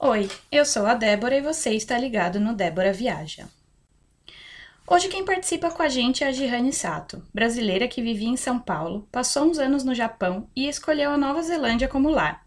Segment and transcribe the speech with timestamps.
[0.00, 3.48] Oi, eu sou a Débora e você está ligado no Débora Viaja.
[4.86, 8.60] Hoje quem participa com a gente é a Gihane Sato, brasileira que vivia em São
[8.60, 12.46] Paulo, passou uns anos no Japão e escolheu a Nova Zelândia como lar.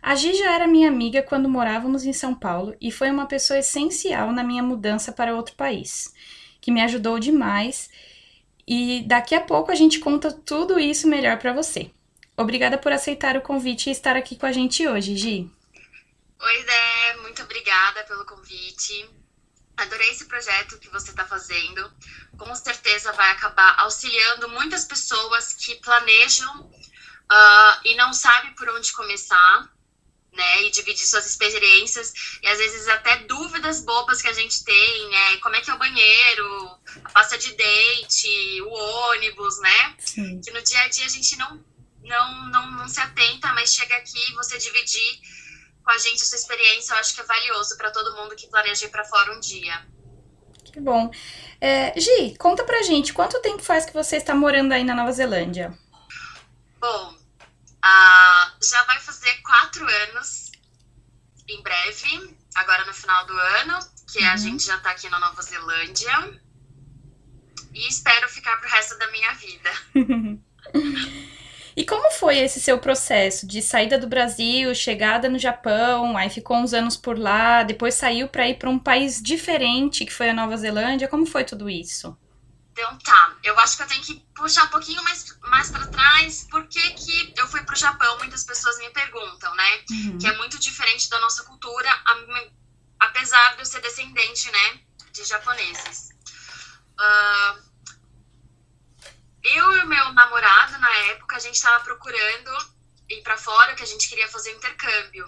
[0.00, 3.58] A Gi já era minha amiga quando morávamos em São Paulo e foi uma pessoa
[3.58, 6.14] essencial na minha mudança para outro país,
[6.60, 7.90] que me ajudou demais
[8.68, 11.90] e daqui a pouco a gente conta tudo isso melhor para você.
[12.36, 15.50] Obrigada por aceitar o convite e estar aqui com a gente hoje, Gi.
[16.44, 19.08] Oi, Dé, muito obrigada pelo convite.
[19.76, 21.88] Adorei esse projeto que você está fazendo.
[22.36, 28.92] Com certeza vai acabar auxiliando muitas pessoas que planejam uh, e não sabem por onde
[28.92, 29.72] começar,
[30.32, 30.64] né?
[30.64, 35.36] E dividir suas experiências e às vezes até dúvidas bobas que a gente tem, né?
[35.36, 39.96] Como é que é o banheiro, a pasta de dente, o ônibus, né?
[40.00, 40.40] Sim.
[40.40, 41.64] Que no dia a dia a gente não,
[42.02, 45.20] não, não, não se atenta, mas chega aqui e você dividir
[45.84, 48.48] com a gente a sua experiência, eu acho que é valioso para todo mundo que
[48.48, 49.86] planeja ir para fora um dia.
[50.64, 51.10] Que bom.
[51.60, 55.12] É, Gi, conta pra gente, quanto tempo faz que você está morando aí na Nova
[55.12, 55.76] Zelândia?
[56.80, 60.50] Bom, uh, já vai fazer quatro anos
[61.48, 63.78] em breve, agora no final do ano,
[64.10, 64.30] que uhum.
[64.30, 66.40] a gente já está aqui na Nova Zelândia.
[67.74, 69.70] E espero ficar pro resto da minha vida.
[71.82, 76.56] E como foi esse seu processo de saída do Brasil, chegada no Japão, aí ficou
[76.56, 80.32] uns anos por lá, depois saiu para ir para um país diferente, que foi a
[80.32, 81.08] Nova Zelândia?
[81.08, 82.16] Como foi tudo isso?
[82.70, 86.46] Então tá, eu acho que eu tenho que puxar um pouquinho mais, mais para trás,
[86.48, 88.16] por que, que eu fui para o Japão?
[88.18, 89.80] Muitas pessoas me perguntam, né?
[89.90, 90.18] Uhum.
[90.18, 91.90] Que é muito diferente da nossa cultura,
[93.00, 94.80] apesar de eu ser descendente, né,
[95.10, 96.10] de japoneses.
[96.92, 97.71] Uh,
[99.44, 102.50] eu e meu namorado, na época, a gente estava procurando
[103.08, 105.26] ir para fora, que a gente queria fazer intercâmbio.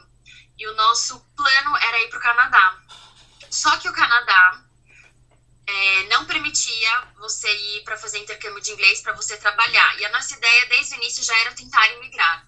[0.56, 2.78] E o nosso plano era ir para o Canadá.
[3.50, 4.64] Só que o Canadá
[5.66, 9.98] é, não permitia você ir para fazer intercâmbio de inglês para você trabalhar.
[9.98, 12.46] E a nossa ideia desde o início já era tentar imigrar.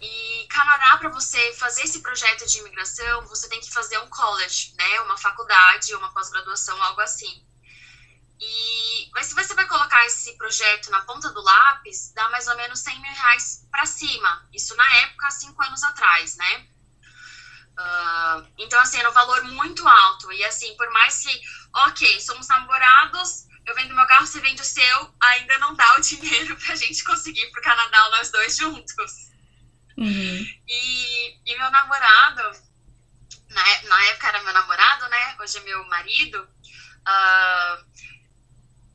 [0.00, 4.74] E Canadá, para você fazer esse projeto de imigração, você tem que fazer um college,
[4.76, 5.00] né?
[5.00, 7.44] Uma faculdade, uma pós-graduação, algo assim.
[8.40, 12.56] E, mas se você vai colocar esse projeto na ponta do lápis, dá mais ou
[12.56, 14.48] menos 100 mil reais para cima.
[14.52, 16.66] Isso na época, cinco anos atrás, né?
[17.78, 20.32] Uh, então, assim, era um valor muito alto.
[20.32, 21.40] E, assim, por mais que,
[21.74, 26.00] ok, somos namorados, eu vendo meu carro, você vende o seu, ainda não dá o
[26.02, 29.28] dinheiro pra gente conseguir ir pro Canadá nós dois juntos.
[29.96, 30.46] Uhum.
[30.66, 32.42] E, e meu namorado,
[33.50, 35.36] na, na época era meu namorado, né?
[35.40, 36.48] Hoje é meu marido.
[37.06, 37.84] Uh,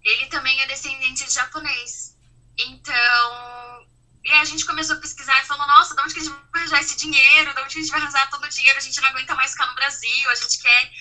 [0.04, 2.18] ele também é descendente de japonês.
[2.58, 3.88] Então,
[4.24, 6.62] e a gente começou a pesquisar e falou, nossa, de onde que a gente vai
[6.62, 7.54] arranjar esse dinheiro?
[7.54, 8.78] De onde que a gente vai arranjar todo o dinheiro?
[8.78, 10.92] A gente não aguenta mais ficar no Brasil, a gente quer...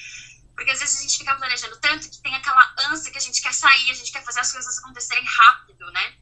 [0.54, 3.40] Porque às vezes a gente fica planejando tanto que tem aquela ânsia que a gente
[3.40, 6.14] quer sair, a gente quer fazer as coisas acontecerem rápido, né?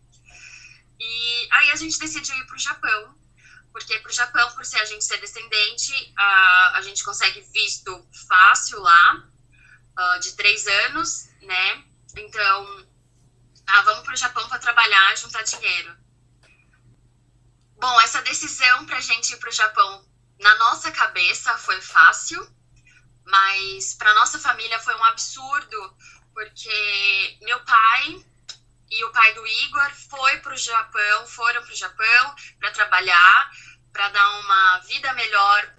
[1.00, 3.18] E aí a gente decidiu ir para o Japão,
[3.72, 8.08] porque para o Japão, por ser a gente ser descendente, a, a gente consegue visto
[8.28, 9.24] fácil lá,
[9.98, 11.84] uh, de três anos, né?
[12.16, 12.86] Então,
[13.66, 15.96] ah, vamos para o Japão para trabalhar, juntar dinheiro.
[17.76, 20.04] Bom, essa decisão para a gente ir para o Japão,
[20.38, 22.46] na nossa cabeça, foi fácil,
[23.24, 25.96] mas para nossa família foi um absurdo,
[26.34, 28.24] porque meu pai
[28.90, 33.50] e o pai do Igor foi para o Japão, foram para o Japão para trabalhar,
[33.92, 35.74] para dar uma vida melhor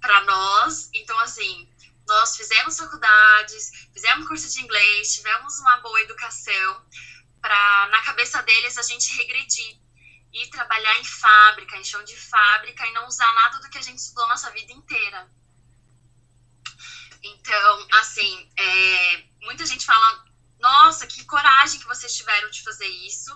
[0.00, 0.90] para nós.
[0.92, 1.71] Então, assim,
[2.06, 6.86] nós fizemos faculdades, fizemos curso de inglês, tivemos uma boa educação,
[7.40, 9.78] para na cabeça deles a gente regredir
[10.32, 13.82] e trabalhar em fábrica, em chão de fábrica e não usar nada do que a
[13.82, 15.30] gente estudou nossa vida inteira.
[17.22, 20.24] Então, assim, é, muita gente fala:
[20.58, 23.30] nossa, que coragem que vocês tiveram de fazer isso.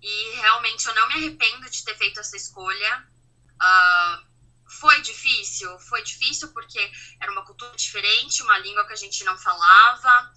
[0.00, 3.08] E realmente eu não me arrependo de ter feito essa escolha.
[3.54, 4.31] Uh,
[4.80, 5.78] foi difícil?
[5.78, 10.32] Foi difícil porque era uma cultura diferente, uma língua que a gente não falava,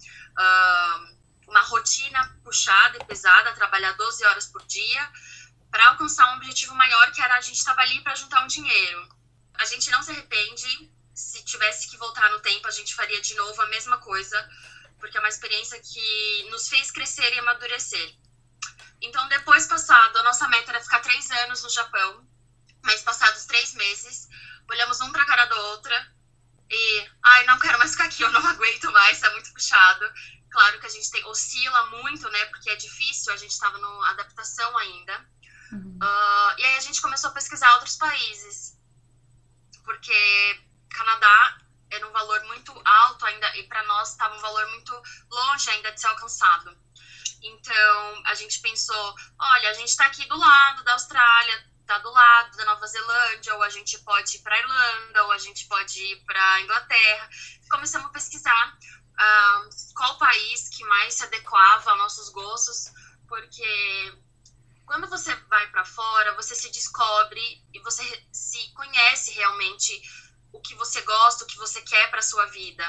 [1.48, 5.12] uma rotina puxada e pesada, trabalhar 12 horas por dia,
[5.70, 9.08] para alcançar um objetivo maior que era a gente estava ali para juntar um dinheiro.
[9.54, 13.34] A gente não se arrepende, se tivesse que voltar no tempo, a gente faria de
[13.34, 14.48] novo a mesma coisa,
[14.98, 18.14] porque é uma experiência que nos fez crescer e amadurecer.
[19.00, 22.26] Então, depois passado, a nossa meta era ficar três anos no Japão,
[22.86, 24.28] mas passados três meses,
[24.70, 26.12] olhamos um pra cara da outra
[26.70, 30.06] e, ai, não quero mais ficar aqui, eu não aguento mais, tá muito puxado.
[30.50, 34.10] Claro que a gente tem, oscila muito, né, porque é difícil, a gente tava na
[34.10, 35.28] adaptação ainda.
[35.72, 35.98] Uhum.
[36.00, 38.78] Uh, e aí a gente começou a pesquisar outros países,
[39.84, 41.58] porque Canadá
[41.90, 44.92] era um valor muito alto ainda e para nós estava um valor muito
[45.30, 46.76] longe ainda de ser alcançado.
[47.42, 52.10] Então a gente pensou, olha, a gente está aqui do lado da Austrália, está do
[52.10, 56.00] lado da Nova Zelândia, ou a gente pode ir para Irlanda, ou a gente pode
[56.00, 57.30] ir para Inglaterra.
[57.70, 62.92] Começamos a pesquisar uh, qual país que mais se adequava aos nossos gostos,
[63.28, 64.18] porque
[64.84, 70.02] quando você vai para fora, você se descobre e você se conhece realmente
[70.52, 72.84] o que você gosta, o que você quer para sua vida.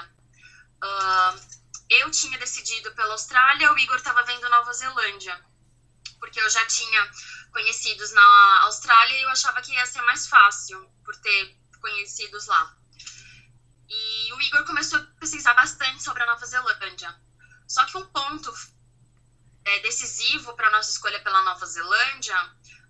[0.83, 1.57] Uh,
[1.89, 5.39] eu tinha decidido pela Austrália, o Igor estava vendo Nova Zelândia,
[6.19, 7.11] porque eu já tinha
[7.51, 12.75] conhecidos na Austrália e eu achava que ia ser mais fácil por ter conhecidos lá.
[13.89, 17.15] E o Igor começou a pesquisar bastante sobre a Nova Zelândia.
[17.67, 18.53] Só que um ponto
[19.65, 22.37] é, decisivo para a nossa escolha pela Nova Zelândia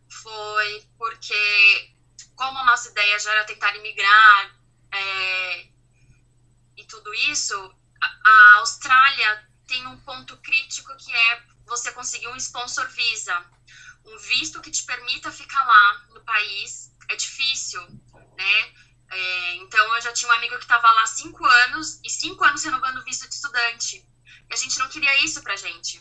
[0.10, 1.96] foi porque,
[2.36, 4.56] como a nossa ideia já era tentar imigrar
[4.92, 5.68] é,
[6.78, 12.88] e tudo isso, a Austrália tem um ponto crítico que é você conseguir um sponsor
[12.90, 13.46] visa,
[14.08, 16.92] um visto que te permita ficar lá no país.
[17.10, 17.82] É difícil,
[18.38, 18.74] né?
[19.10, 22.64] É, então eu já tinha um amigo que estava lá cinco anos e cinco anos
[22.64, 24.06] renovando visto de estudante.
[24.50, 26.00] E a gente não queria isso pra gente.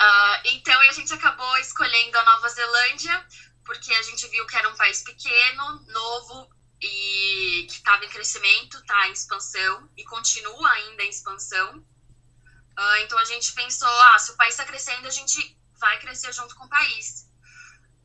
[0.00, 3.26] Uh, então a gente acabou escolhendo a Nova Zelândia
[3.64, 6.50] porque a gente viu que era um país pequeno, novo,
[6.80, 11.78] e que estava em crescimento, está em expansão e continua ainda em expansão.
[11.78, 16.32] Uh, então a gente pensou, ah, se o país está crescendo, a gente vai crescer
[16.32, 17.28] junto com o país.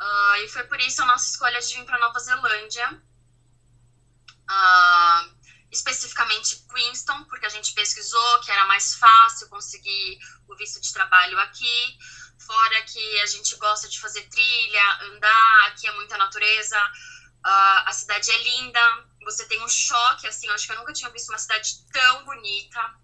[0.02, 2.90] Uh, e foi por isso a nossa escolha de vir para Nova Zelândia,
[4.50, 5.40] uh,
[5.72, 11.38] especificamente Queenstown, porque a gente pesquisou que era mais fácil conseguir o visto de trabalho
[11.40, 11.98] aqui.
[12.40, 16.80] Fora que a gente gosta de fazer trilha, andar, aqui é muita natureza.
[17.46, 18.80] Uh, a cidade é linda,
[19.24, 22.26] você tem um choque, assim, eu acho que eu nunca tinha visto uma cidade tão
[22.26, 23.00] bonita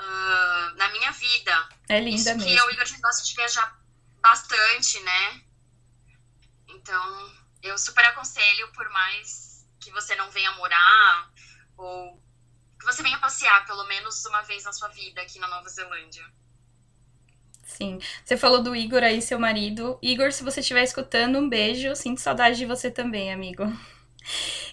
[0.00, 1.68] uh, na minha vida.
[1.88, 2.44] É linda Isso mesmo.
[2.44, 3.78] que eu e a gente gosta de viajar
[4.20, 5.42] bastante, né?
[6.68, 7.32] Então,
[7.62, 11.30] eu super aconselho, por mais que você não venha morar,
[11.76, 12.22] ou
[12.78, 16.24] que você venha passear pelo menos uma vez na sua vida aqui na Nova Zelândia.
[17.62, 18.00] Sim.
[18.24, 19.98] Você falou do Igor aí, seu marido.
[20.02, 21.94] Igor, se você estiver escutando, um beijo.
[21.94, 23.62] Sinto saudade de você também, amigo.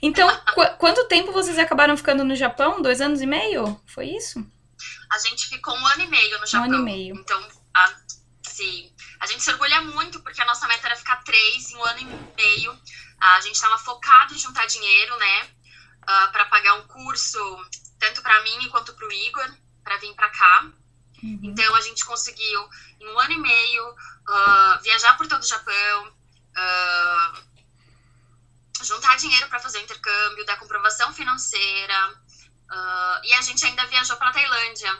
[0.01, 2.81] Então, qu quanto tempo vocês acabaram ficando no Japão?
[2.81, 3.79] Dois anos e meio?
[3.85, 4.43] Foi isso?
[5.09, 6.69] A gente ficou um ano e meio no Japão.
[6.69, 7.15] Um ano e meio.
[7.15, 7.95] Então, a,
[8.43, 8.91] sim.
[9.19, 11.99] A gente se orgulha muito porque a nossa meta era ficar três em um ano
[11.99, 12.79] e meio.
[13.19, 15.43] A gente estava focado em juntar dinheiro, né?
[15.43, 17.39] Uh, ah, para pagar um curso,
[17.99, 20.71] tanto para mim quanto para o Igor, para vir para cá.
[21.23, 21.39] Uhum.
[21.43, 22.69] Então a gente conseguiu,
[22.99, 27.47] em um ano e meio, uh, viajar por todo o Japão, uh,
[28.83, 32.21] juntar dinheiro para fazer o intercâmbio, dar comprovação financeira,
[32.71, 34.91] uh, e a gente ainda viajou para Tailândia.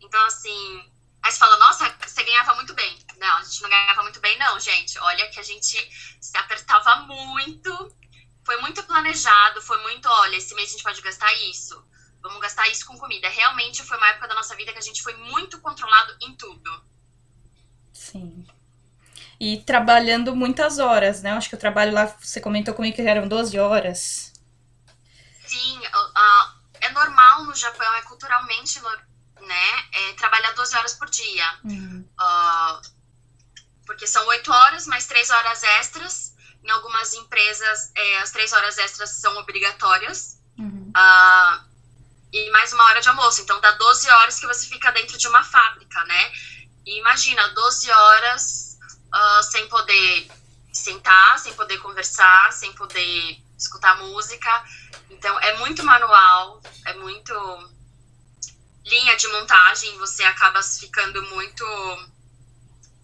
[0.00, 0.90] Então, assim,
[1.22, 2.98] aí você fala, nossa, você ganhava muito bem.
[3.18, 4.98] Não, a gente não ganhava muito bem, não, gente.
[4.98, 5.76] Olha que a gente
[6.20, 7.96] se apertava muito,
[8.44, 11.88] foi muito planejado, foi muito, olha, esse mês a gente pode gastar isso
[12.22, 13.28] vamos gastar isso com comida.
[13.28, 16.84] Realmente foi uma época da nossa vida que a gente foi muito controlado em tudo.
[17.92, 18.46] Sim.
[19.40, 21.32] E trabalhando muitas horas, né?
[21.32, 24.32] Acho que o trabalho lá, você comentou comigo que eram 12 horas.
[25.46, 25.80] Sim,
[26.88, 28.80] é normal no Japão, é culturalmente,
[29.40, 29.88] né?
[29.92, 31.58] É trabalhar 12 horas por dia.
[31.64, 32.08] Uhum.
[32.18, 32.80] Uh,
[33.86, 36.34] porque são 8 horas mais 3 horas extras.
[36.62, 40.40] Em algumas empresas, é, as 3 horas extras são obrigatórias.
[40.58, 40.92] Uhum.
[40.94, 41.68] Uh,
[42.32, 43.40] e mais uma hora de almoço.
[43.40, 46.32] Então dá 12 horas que você fica dentro de uma fábrica, né?
[46.84, 48.78] E imagina, 12 horas
[49.14, 50.30] uh, sem poder
[50.72, 54.64] sentar, sem poder conversar, sem poder escutar música.
[55.10, 57.32] Então é muito manual, é muito
[58.84, 61.64] linha de montagem, você acaba ficando muito.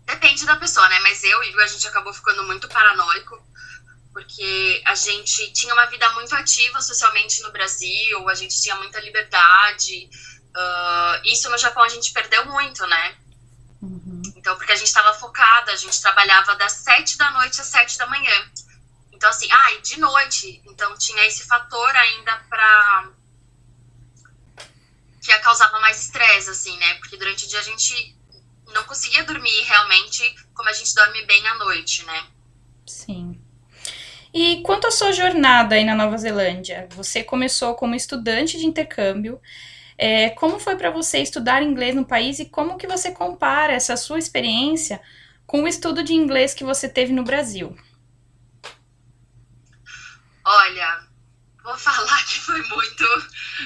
[0.07, 1.01] Depende da pessoa, né?
[1.01, 3.43] Mas eu e a gente acabou ficando muito paranoico
[4.15, 9.01] porque a gente tinha uma vida muito ativa socialmente no Brasil, a gente tinha muita
[9.01, 10.09] liberdade.
[10.57, 13.17] Uh, isso no Japão a gente perdeu muito, né?
[13.83, 14.23] Uhum.
[14.37, 17.99] Então, porque a gente estava focada, a gente trabalhava das sete da noite às sete
[17.99, 18.51] da manhã.
[19.15, 20.61] Então, assim, ah, de noite.
[20.67, 23.11] Então, tinha esse fator ainda para
[25.21, 26.95] que causava mais estresse, assim, né?
[26.95, 28.15] Porque durante o dia a gente
[28.73, 32.27] não conseguia dormir realmente como a gente dorme bem à noite, né?
[32.87, 33.41] Sim.
[34.33, 36.89] E quanto à sua jornada aí na Nova Zelândia?
[36.91, 39.41] Você começou como estudante de intercâmbio.
[39.97, 43.97] É, como foi para você estudar inglês no país e como que você compara essa
[43.97, 45.01] sua experiência
[45.47, 47.77] com o estudo de inglês que você teve no Brasil?
[50.45, 51.09] Olha,
[51.63, 53.05] vou falar que foi muito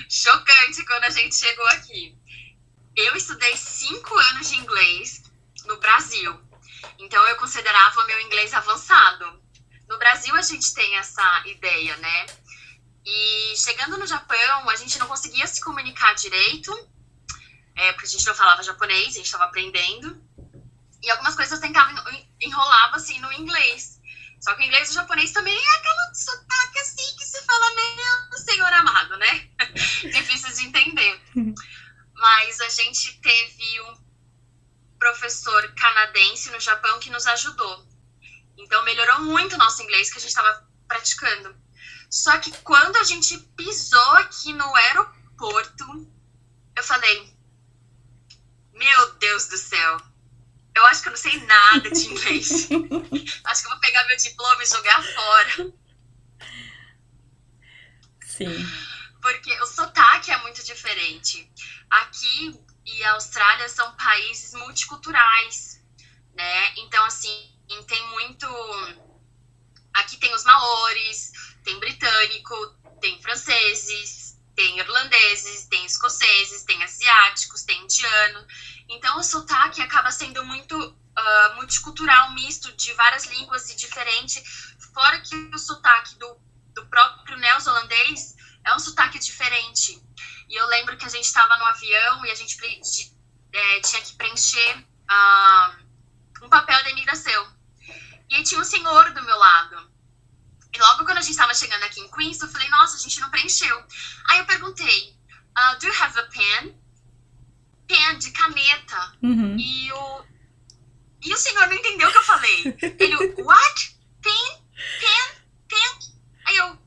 [0.09, 2.17] chocante quando a gente chegou aqui.
[2.95, 5.23] Eu estudei cinco anos de inglês
[5.67, 6.41] no Brasil,
[6.99, 9.43] então eu considerava meu inglês avançado.
[9.89, 12.27] No Brasil a gente tem essa ideia, né?
[13.05, 16.73] E chegando no Japão, a gente não conseguia se comunicar direito,
[17.75, 20.23] é, porque a gente não falava japonês, a gente estava aprendendo.
[21.03, 21.93] E algumas coisas eu tentava
[22.41, 23.98] enrolava assim no inglês.
[24.41, 27.75] Só que o inglês e o japonês também é aquela sotaque assim que se fala
[27.75, 27.99] meio
[28.39, 29.49] senhor amado, né?
[29.75, 31.21] Difícil de entender.
[32.15, 33.99] Mas a gente teve um
[34.99, 37.87] professor canadense no Japão que nos ajudou.
[38.57, 41.55] Então melhorou muito o nosso inglês que a gente estava praticando.
[42.11, 45.85] Só que quando a gente pisou aqui no aeroporto,
[46.75, 47.33] eu falei:
[48.73, 50.01] Meu Deus do céu,
[50.79, 52.69] eu acho que eu não sei nada de inglês.
[53.45, 55.73] acho que eu vou pegar meu diploma e jogar fora.
[58.25, 58.67] Sim.
[59.21, 61.51] Porque o sotaque é muito diferente.
[61.91, 65.83] Aqui e a Austrália são países multiculturais,
[66.35, 66.75] né?
[66.77, 67.53] Então, assim,
[67.87, 68.47] tem muito.
[69.95, 71.33] Aqui tem os maores,
[71.65, 72.55] tem britânico,
[73.01, 74.18] tem franceses,
[74.59, 78.45] tem irlandeses, tem escoceses, tem asiáticos, tem indiano.
[78.89, 84.43] Então, o sotaque acaba sendo muito uh, multicultural, misto de várias línguas e diferente.
[84.93, 86.37] Fora que o sotaque do,
[86.75, 88.35] do próprio neozelandês
[88.65, 90.03] é um sotaque diferente.
[90.49, 92.59] E eu lembro que a gente estava no avião e a gente
[93.53, 94.77] é, tinha que preencher
[95.09, 97.57] uh, um papel da imigração.
[98.29, 99.89] E aí tinha um senhor do meu lado.
[100.75, 103.31] E logo quando a gente estava chegando em Queens, eu falei, nossa, a gente não
[103.31, 103.85] preencheu.
[104.31, 105.17] Aí eu perguntei,
[105.57, 106.75] uh, do you have a pen?
[107.87, 109.13] Pen de caneta.
[109.23, 109.57] Uhum.
[109.59, 110.25] E, o,
[111.23, 112.79] e o senhor não entendeu o que eu falei.
[112.99, 113.99] Ele, what?
[114.23, 114.65] Pen?
[115.01, 115.43] Pen?
[115.69, 115.99] Pen?
[116.47, 116.79] Aí eu,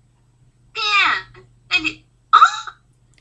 [0.74, 1.46] pen.
[1.72, 2.76] Ele, ah?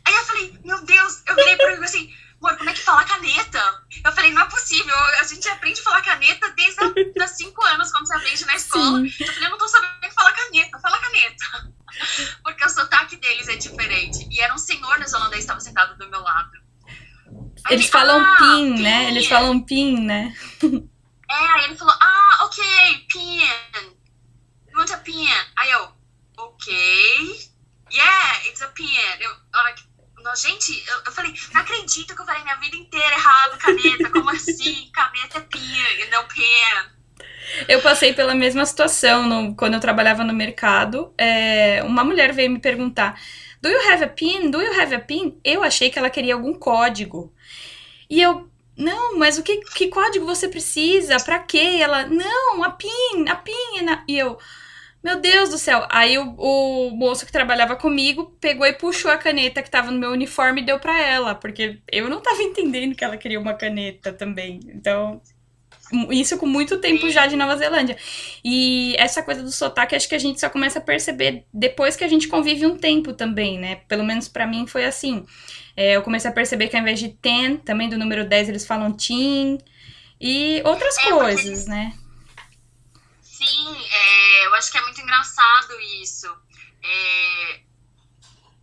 [0.04, 3.04] Aí eu falei, meu Deus, eu virei pro ele assim, amor, como é que fala
[3.04, 3.86] caneta?
[4.04, 7.92] Eu falei, não é possível, a gente aprende a falar caneta desde os 5 anos,
[7.92, 8.98] quando você aprende na escola.
[9.00, 9.14] Sim.
[9.20, 11.74] Eu falei, eu não tô sabendo falar caneta, fala caneta.
[12.42, 14.26] Porque o sotaque deles é diferente.
[14.30, 16.50] E era um senhor neozelandês que estava sentado do meu lado.
[17.64, 19.08] Aí Eles ele, falam ah, pin, pin, né?
[19.08, 20.34] Eles falam pin, né?
[21.30, 22.64] É, aí ele falou, ah, ok,
[23.08, 23.38] pin.
[24.68, 25.28] You want a pin?
[25.56, 25.92] Aí eu,
[26.36, 27.50] ok.
[27.92, 28.90] Yeah, it's a pin.
[29.20, 29.74] Eu, não,
[30.36, 34.10] gente, eu, eu, falei, não acredito que eu falei minha vida inteira errado, caneta.
[34.10, 34.90] Como assim?
[34.92, 37.00] caneta é pia e não pen.
[37.68, 41.12] Eu passei pela mesma situação no, quando eu trabalhava no mercado.
[41.18, 43.20] É, uma mulher veio me perguntar:
[43.60, 44.50] Do you have a PIN?
[44.50, 45.38] Do you have a PIN?
[45.44, 47.34] Eu achei que ela queria algum código.
[48.08, 51.18] E eu, não, mas o que, que código você precisa?
[51.20, 51.78] Pra quê?
[51.80, 53.54] Ela, não, a PIN, a PIN.
[54.08, 54.38] E eu,
[55.02, 55.86] meu Deus do céu.
[55.88, 59.98] Aí o, o, moço que trabalhava comigo pegou e puxou a caneta que tava no
[59.98, 63.54] meu uniforme e deu para ela, porque eu não tava entendendo que ela queria uma
[63.54, 64.60] caneta também.
[64.68, 65.20] Então,
[66.10, 67.96] isso com muito tempo já de Nova Zelândia.
[68.44, 72.04] E essa coisa do sotaque, acho que a gente só começa a perceber depois que
[72.04, 73.76] a gente convive um tempo também, né?
[73.88, 75.24] Pelo menos para mim foi assim.
[75.76, 78.66] É, eu comecei a perceber que ao invés de ten, também do número 10, eles
[78.66, 79.58] falam tin.
[80.20, 81.94] E outras é, coisas, né?
[83.40, 86.26] Sim, é, eu acho que é muito engraçado isso.
[86.82, 87.60] É,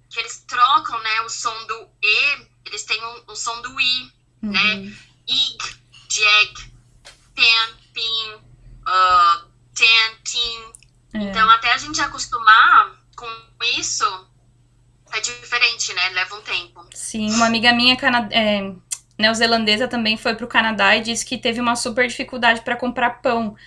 [0.10, 4.13] que eles trocam, né, o som do E, eles têm o, o som do I,
[4.43, 4.51] uhum.
[4.51, 4.93] né?
[5.27, 5.57] Ig,
[6.07, 6.72] de egg,
[7.36, 11.19] pen, pin, uh, ten, tin.
[11.19, 11.24] É.
[11.24, 13.27] Então, até a gente acostumar com
[13.79, 14.05] isso,
[15.12, 16.10] é diferente, né?
[16.10, 16.88] Leva um tempo.
[16.93, 18.74] Sim, uma amiga minha cana é,
[19.17, 23.57] neozelandesa também foi pro Canadá e disse que teve uma super dificuldade para comprar pão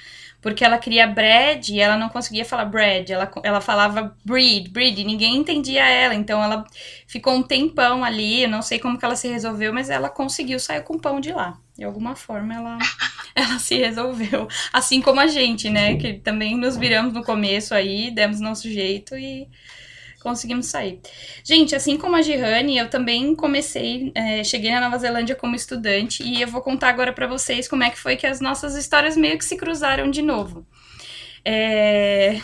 [0.41, 5.01] porque ela queria bread e ela não conseguia falar bread, ela, ela falava breed, breed,
[5.01, 6.65] e ninguém entendia ela, então ela
[7.07, 10.59] ficou um tempão ali, eu não sei como que ela se resolveu, mas ela conseguiu
[10.59, 11.59] sair com pão de lá.
[11.77, 12.79] De alguma forma ela,
[13.35, 14.49] ela se resolveu.
[14.73, 19.17] Assim como a gente, né, que também nos viramos no começo aí, demos nosso jeito
[19.17, 19.49] e
[20.21, 21.01] conseguimos sair.
[21.43, 26.23] Gente, assim como a Gihane, eu também comecei, é, cheguei na Nova Zelândia como estudante
[26.23, 29.17] e eu vou contar agora para vocês como é que foi que as nossas histórias
[29.17, 30.67] meio que se cruzaram de novo.
[31.45, 32.41] É...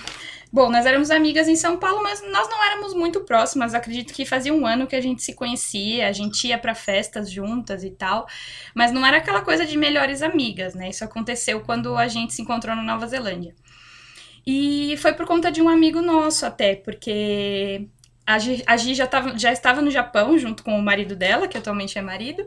[0.52, 3.74] Bom, nós éramos amigas em São Paulo, mas nós não éramos muito próximas.
[3.74, 7.30] Acredito que fazia um ano que a gente se conhecia, a gente ia para festas
[7.30, 8.26] juntas e tal,
[8.74, 10.88] mas não era aquela coisa de melhores amigas, né?
[10.88, 13.54] Isso aconteceu quando a gente se encontrou na Nova Zelândia.
[14.46, 17.88] E foi por conta de um amigo nosso até, porque
[18.24, 21.48] a Gi, a Gi já, tava, já estava no Japão junto com o marido dela,
[21.48, 22.46] que atualmente é marido,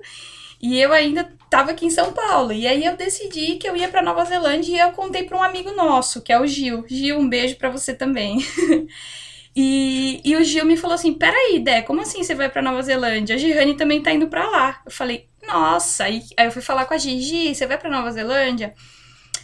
[0.62, 2.52] e eu ainda estava aqui em São Paulo.
[2.54, 5.44] E aí eu decidi que eu ia para Nova Zelândia e eu contei para um
[5.44, 6.86] amigo nosso, que é o Gil.
[6.88, 8.40] Gil, um beijo para você também.
[8.40, 8.88] e,
[9.56, 12.82] E, e o Gil me falou assim: peraí, Dé, como assim você vai pra Nova
[12.82, 13.36] Zelândia?
[13.36, 14.82] A Gihane também tá indo pra lá.
[14.86, 16.06] Eu falei, nossa.
[16.06, 18.74] Aí, aí eu fui falar com a Gigi: você vai pra Nova Zelândia?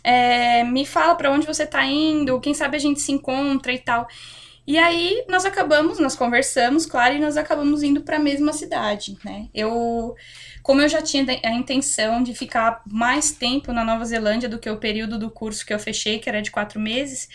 [0.07, 3.79] É, me fala para onde você tá indo, quem sabe a gente se encontra e
[3.79, 4.07] tal.
[4.67, 9.17] E aí nós acabamos, nós conversamos, claro, e nós acabamos indo para a mesma cidade,
[9.23, 9.47] né?
[9.53, 10.15] Eu,
[10.63, 14.69] como eu já tinha a intenção de ficar mais tempo na Nova Zelândia do que
[14.69, 17.27] o período do curso que eu fechei, que era de quatro meses,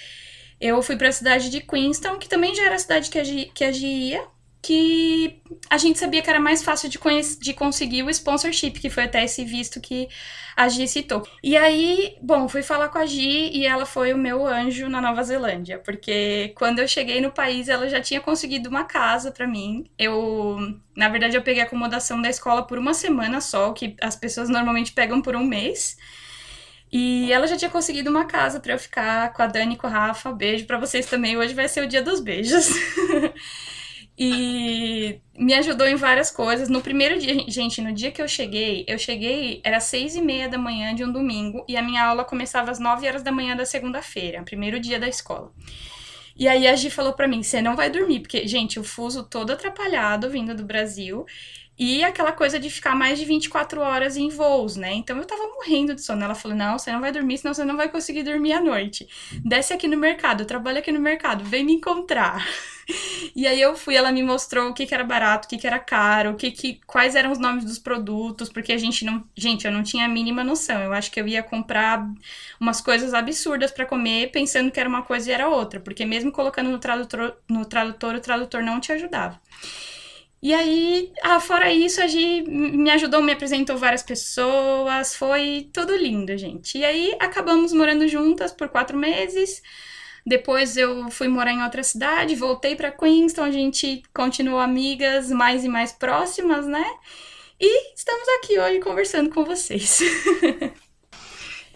[0.60, 3.24] eu fui para a cidade de Queenstown, que também já era a cidade que a
[3.24, 4.24] Gi, que a Gi ia,
[4.62, 5.40] que
[5.70, 6.98] a gente sabia que era mais fácil de,
[7.38, 10.08] de conseguir o sponsorship, que foi até esse visto que
[10.56, 11.26] a Gi citou.
[11.42, 15.00] E aí, bom, fui falar com a Gi e ela foi o meu anjo na
[15.00, 19.46] Nova Zelândia, porque quando eu cheguei no país, ela já tinha conseguido uma casa para
[19.46, 19.90] mim.
[19.98, 20.58] Eu,
[20.94, 24.92] na verdade, eu peguei acomodação da escola por uma semana só, que as pessoas normalmente
[24.92, 25.96] pegam por um mês.
[26.92, 29.86] E ela já tinha conseguido uma casa para eu ficar com a Dani e com
[29.86, 30.32] a Rafa.
[30.32, 31.36] Beijo para vocês também.
[31.36, 32.68] Hoje vai ser o dia dos beijos.
[34.22, 36.68] E me ajudou em várias coisas.
[36.68, 40.46] No primeiro dia, gente, no dia que eu cheguei, eu cheguei, era seis e meia
[40.46, 43.56] da manhã de um domingo, e a minha aula começava às nove horas da manhã
[43.56, 45.50] da segunda-feira, primeiro dia da escola.
[46.36, 49.24] E aí a Gi falou para mim, você não vai dormir, porque, gente, o fuso
[49.24, 51.24] todo atrapalhado vindo do Brasil,
[51.82, 54.92] e aquela coisa de ficar mais de 24 horas em voos, né?
[54.92, 56.22] Então eu tava morrendo de sono.
[56.22, 59.08] Ela falou: não, você não vai dormir, senão você não vai conseguir dormir à noite.
[59.42, 62.46] Desce aqui no mercado, trabalha aqui no mercado, vem me encontrar.
[63.37, 65.66] E aí eu fui, ela me mostrou o que, que era barato, o que, que
[65.66, 69.22] era caro, o que, que quais eram os nomes dos produtos, porque a gente não,
[69.37, 70.82] gente, eu não tinha a mínima noção.
[70.82, 72.04] Eu acho que eu ia comprar
[72.58, 76.32] umas coisas absurdas para comer, pensando que era uma coisa e era outra, porque mesmo
[76.32, 79.40] colocando no tradutor, no tradutor, o tradutor não te ajudava.
[80.42, 85.94] E aí, ah, fora isso, a Gi me ajudou, me apresentou várias pessoas, foi tudo
[85.94, 86.78] lindo, gente.
[86.78, 89.62] E aí acabamos morando juntas por quatro meses.
[90.26, 95.62] Depois eu fui morar em outra cidade, voltei para Queenston, a gente continuou amigas mais
[95.64, 96.84] e mais próximas, né?
[97.58, 100.00] E estamos aqui hoje conversando com vocês.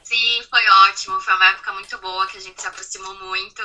[0.03, 1.21] Sim, foi ótimo.
[1.21, 3.63] Foi uma época muito boa que a gente se aproximou muito.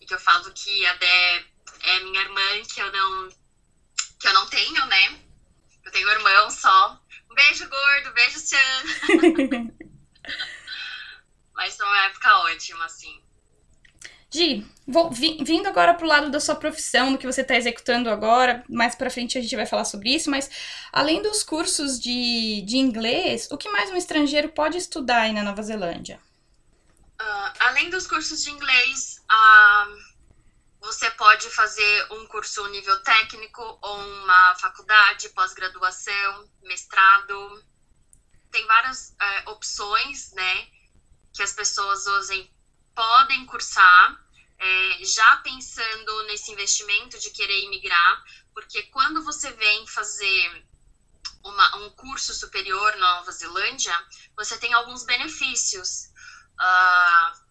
[0.00, 1.44] E que eu falo que a Dé
[1.82, 2.40] é minha irmã,
[2.72, 3.28] que eu não
[4.24, 5.20] que eu não tenho, né?
[5.84, 6.98] Eu tenho um irmão só.
[7.30, 9.74] Um beijo, gordo, beijo, Chan.
[11.54, 13.22] Mas foi uma época ótima, assim.
[14.30, 18.64] Gi, vou, vindo agora pro lado da sua profissão, do que você está executando agora,
[18.68, 20.50] mais para frente a gente vai falar sobre isso, mas
[20.90, 25.42] além dos cursos de, de inglês, o que mais um estrangeiro pode estudar aí na
[25.42, 26.18] Nova Zelândia?
[27.20, 30.13] Uh, além dos cursos de inglês, uh,
[30.84, 37.64] você pode fazer um curso nível técnico ou uma faculdade, pós-graduação, mestrado.
[38.50, 40.68] Tem várias é, opções, né,
[41.32, 42.52] que as pessoas usem,
[42.94, 44.22] podem cursar,
[44.58, 50.66] é, já pensando nesse investimento de querer imigrar, porque quando você vem fazer
[51.42, 53.94] uma, um curso superior na Nova Zelândia,
[54.36, 56.10] você tem alguns benefícios,
[56.60, 57.44] uh,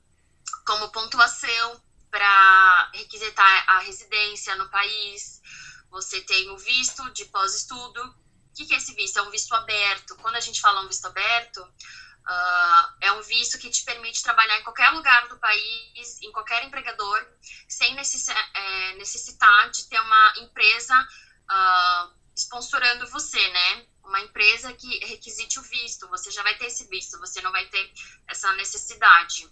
[0.65, 1.81] como pontuação
[2.13, 5.41] para requisitar a residência no país,
[5.89, 8.03] você tem o visto de pós-estudo.
[8.03, 9.17] O que, é esse visto?
[9.17, 10.15] É um visto aberto.
[10.17, 14.59] Quando a gente fala um visto aberto, uh, é um visto que te permite trabalhar
[14.59, 17.25] em qualquer lugar do país, em qualquer empregador,
[17.67, 20.95] sem é, necessitar de ter uma empresa
[21.49, 23.87] uh, sponsorando você, né?
[24.03, 26.07] Uma empresa que requisite o visto.
[26.09, 27.91] Você já vai ter esse visto, você não vai ter
[28.27, 29.49] essa necessidade.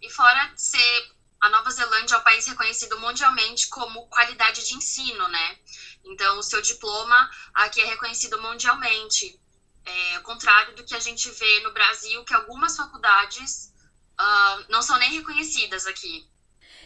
[0.00, 5.28] E fora ser a Nova Zelândia é um país reconhecido mundialmente como qualidade de ensino,
[5.28, 5.58] né?
[6.04, 9.38] Então, o seu diploma aqui é reconhecido mundialmente.
[9.84, 13.72] É, ao contrário do que a gente vê no Brasil, que algumas faculdades
[14.20, 16.28] uh, não são nem reconhecidas aqui.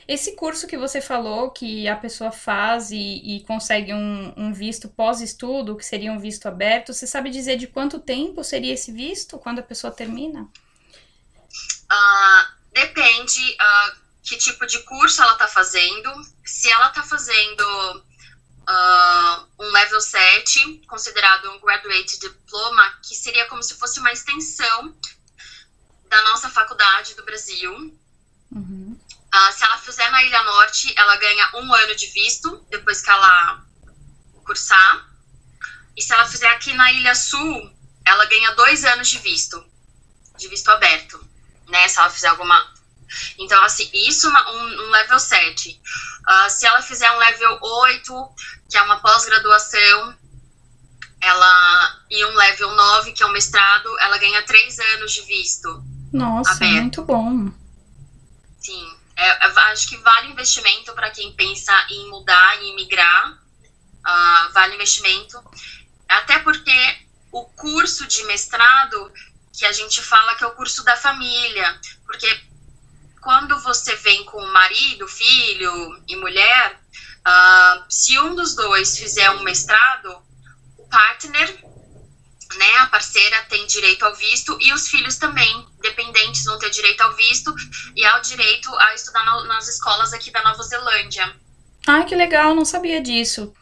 [0.06, 4.88] Esse curso que você falou, que a pessoa faz e, e consegue um, um visto
[4.88, 9.38] pós-estudo, que seria um visto aberto, você sabe dizer de quanto tempo seria esse visto
[9.38, 10.42] quando a pessoa termina?
[11.90, 13.56] Uh, depende.
[13.60, 16.10] Uh, que tipo de curso ela está fazendo,
[16.44, 17.62] se ela está fazendo
[18.68, 24.96] uh, um level 7, considerado um graduate diploma, que seria como se fosse uma extensão
[26.08, 27.98] da nossa faculdade do Brasil.
[28.52, 29.00] Uhum.
[29.34, 33.10] Uh, se ela fizer na Ilha Norte, ela ganha um ano de visto depois que
[33.10, 33.64] ela
[34.44, 35.08] cursar.
[35.96, 37.72] E se ela fizer aqui na Ilha Sul,
[38.04, 39.64] ela ganha dois anos de visto,
[40.36, 41.24] de visto aberto.
[41.68, 41.88] Né?
[41.88, 42.72] Se ela fizer alguma
[43.38, 45.70] então, assim, isso um, um level 7.
[45.70, 45.78] Uh,
[46.26, 48.28] ah, se ela fizer um level 8,
[48.70, 50.16] que é uma pós-graduação,
[51.20, 55.84] ela e um level 9, que é um mestrado, ela ganha 3 anos de visto.
[56.12, 56.72] Nossa, aberto.
[56.72, 57.52] muito bom.
[58.60, 58.96] Sim.
[59.16, 63.32] é, é acho que vale investimento para quem pensa em mudar, em migrar.
[63.32, 65.42] Uh, vale investimento.
[66.08, 66.72] Até porque
[67.30, 69.10] o curso de mestrado,
[69.52, 72.28] que a gente fala que é o curso da família, porque
[73.22, 76.80] quando você vem com marido, filho e mulher,
[77.26, 80.18] uh, se um dos dois fizer um mestrado,
[80.76, 81.72] o partner
[82.58, 87.00] né, a parceira tem direito ao visto e os filhos também, dependentes, vão ter direito
[87.00, 87.54] ao visto
[87.96, 91.34] e ao direito a estudar no, nas escolas aqui da Nova Zelândia.
[91.86, 93.54] Ai, que legal, não sabia disso.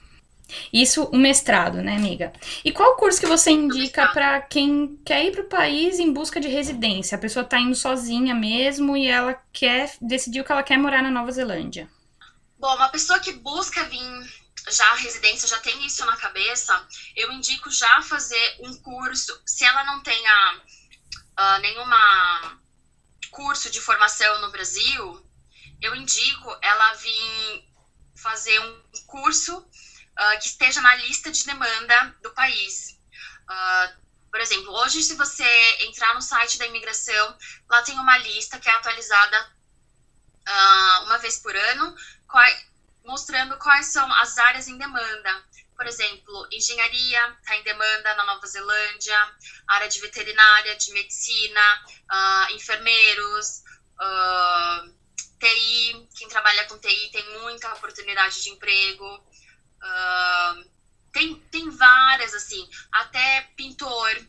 [0.72, 2.32] Isso, o mestrado, né, amiga?
[2.64, 6.40] E qual curso que você indica para quem quer ir para o país em busca
[6.40, 7.16] de residência?
[7.16, 11.10] A pessoa está indo sozinha mesmo e ela quer decidiu que ela quer morar na
[11.10, 11.88] Nova Zelândia.
[12.58, 16.86] Bom, uma pessoa que busca vir já a residência já tem isso na cabeça,
[17.16, 20.60] eu indico já fazer um curso, se ela não tenha
[21.38, 22.60] uh, nenhuma
[23.30, 25.26] curso de formação no Brasil,
[25.80, 27.64] eu indico ela vir
[28.14, 29.66] fazer um curso
[30.20, 32.98] uh, que esteja na lista de demanda do país.
[33.48, 35.44] Uh, por exemplo, hoje, se você
[35.80, 37.36] entrar no site da imigração,
[37.68, 39.60] lá tem uma lista que é atualizada
[41.04, 41.94] uma vez por ano,
[43.04, 45.44] mostrando quais são as áreas em demanda.
[45.80, 49.18] Por exemplo, engenharia está em demanda na Nova Zelândia,
[49.66, 53.62] área de veterinária, de medicina, uh, enfermeiros,
[53.98, 54.88] uh, ah,
[55.38, 59.24] TI, quem trabalha com TI tem muita oportunidade de emprego.
[59.82, 60.70] Uh,
[61.12, 64.26] tem, tem várias, assim, até pintor,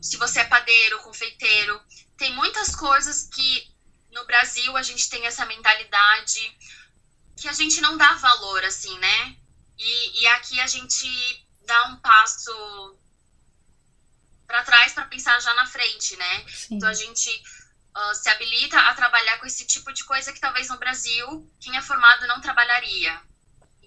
[0.00, 1.80] se você é padeiro, confeiteiro,
[2.16, 3.72] tem muitas coisas que
[4.12, 6.56] no Brasil a gente tem essa mentalidade
[7.36, 9.36] que a gente não dá valor, assim, né?
[9.78, 12.98] E, e aqui a gente dá um passo
[14.46, 16.48] para trás para pensar já na frente, né?
[16.48, 16.76] Sim.
[16.76, 17.30] Então a gente
[17.96, 21.76] uh, se habilita a trabalhar com esse tipo de coisa que talvez no Brasil quem
[21.76, 23.20] é formado não trabalharia.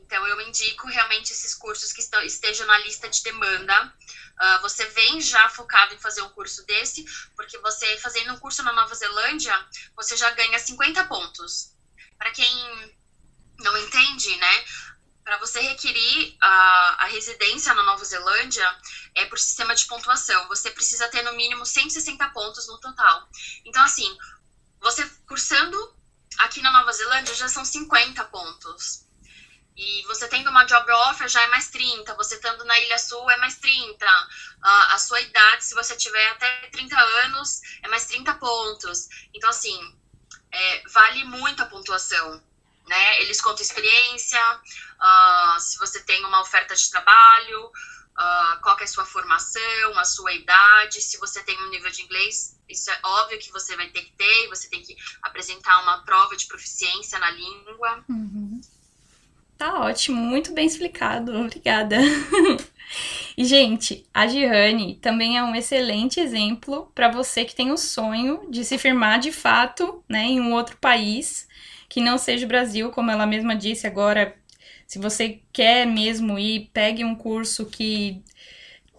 [0.06, 3.94] Então eu indico realmente esses cursos que estejam na lista de demanda.
[4.36, 8.62] Uh, você vem já focado em fazer um curso desse, porque você fazendo um curso
[8.64, 9.54] na Nova Zelândia,
[9.96, 11.74] você já ganha 50 pontos.
[12.18, 12.96] Para quem
[13.60, 14.66] não entende, né?
[15.24, 18.78] Para você requerir a, a residência na Nova Zelândia,
[19.16, 20.48] é por sistema de pontuação.
[20.50, 23.28] Você precisa ter no mínimo 160 pontos no total.
[23.66, 24.16] Então, assim,
[24.80, 25.96] você cursando
[26.38, 29.05] aqui na Nova Zelândia já são 50 pontos.
[29.76, 33.30] E você tendo uma job offer já é mais 30, você estando na Ilha Sul
[33.30, 34.06] é mais 30.
[34.62, 39.08] A, a sua idade, se você tiver até 30 anos, é mais 30 pontos.
[39.34, 39.78] Então, assim,
[40.52, 42.42] é, vale muito a pontuação
[42.88, 43.22] né?
[43.22, 48.88] Eles contam experiência, uh, se você tem uma oferta de trabalho, uh, qual é a
[48.88, 53.40] sua formação, a sua idade, se você tem um nível de inglês, isso é óbvio
[53.40, 57.32] que você vai ter que ter, você tem que apresentar uma prova de proficiência na
[57.32, 58.04] língua.
[58.10, 58.62] Uhum.
[59.58, 61.98] Tá ótimo, muito bem explicado, obrigada.
[63.38, 68.50] e, gente, a Giane também é um excelente exemplo para você que tem o sonho
[68.50, 71.48] de se firmar de fato né, em um outro país
[71.88, 74.36] que não seja o Brasil, como ela mesma disse agora.
[74.86, 78.22] Se você quer mesmo ir, pegue um curso que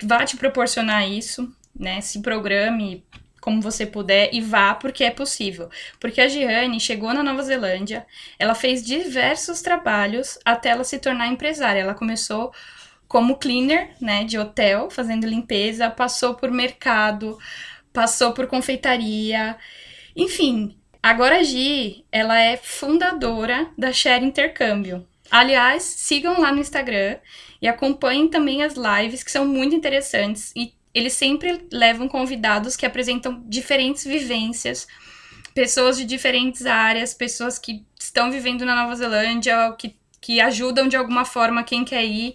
[0.02, 2.00] vá te proporcionar isso, né?
[2.00, 3.04] Se programe
[3.46, 5.70] como você puder e vá, porque é possível.
[6.00, 8.04] Porque a Giane chegou na Nova Zelândia,
[8.40, 11.78] ela fez diversos trabalhos até ela se tornar empresária.
[11.78, 12.52] Ela começou
[13.06, 17.38] como cleaner, né, de hotel, fazendo limpeza, passou por mercado,
[17.92, 19.56] passou por confeitaria,
[20.16, 25.06] enfim, Agora a Gi, ela é fundadora da Share Intercâmbio.
[25.30, 27.18] Aliás, sigam lá no Instagram
[27.62, 32.86] e acompanhem também as lives que são muito interessantes e eles sempre levam convidados que
[32.86, 34.88] apresentam diferentes vivências,
[35.54, 40.96] pessoas de diferentes áreas, pessoas que estão vivendo na Nova Zelândia, que, que ajudam de
[40.96, 42.34] alguma forma quem quer ir.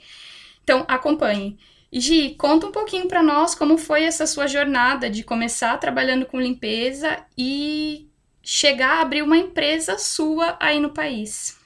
[0.64, 1.58] Então, acompanhem.
[1.92, 6.40] Gi, conta um pouquinho para nós como foi essa sua jornada de começar trabalhando com
[6.40, 8.08] limpeza e
[8.44, 11.60] chegar a abrir uma empresa sua aí no país?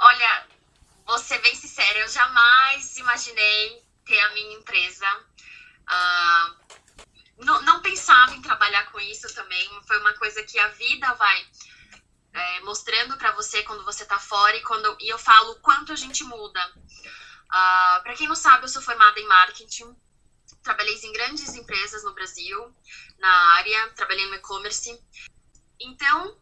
[0.00, 0.46] Olha,
[1.04, 5.06] vou ser bem sincera, eu jamais imaginei ter a minha empresa.
[5.88, 9.68] Uh, não, não, pensava em trabalhar com isso também.
[9.86, 11.46] Foi uma coisa que a vida vai
[12.32, 15.96] é, mostrando para você quando você tá fora e quando e eu falo quanto a
[15.96, 16.60] gente muda.
[17.48, 19.96] Ah, para quem não sabe, eu sou formada em marketing.
[20.62, 22.74] Trabalhei em grandes empresas no Brasil,
[23.18, 25.00] na área, trabalhei no e-commerce.
[25.80, 26.38] Então,